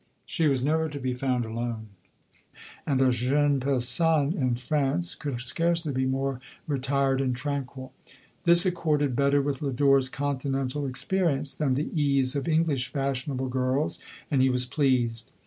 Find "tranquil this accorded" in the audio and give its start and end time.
7.35-9.15